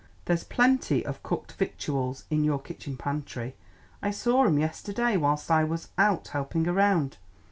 [0.25, 3.55] There's plenty of cooked victuals in your kitchen pantry;
[4.01, 7.17] I saw 'em yesterday whilst I was out helping around.